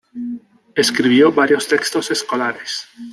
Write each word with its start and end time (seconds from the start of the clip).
Escribió 0.73 1.31
varios 1.31 1.67
textos 1.67 2.09
escolares. 2.09 2.87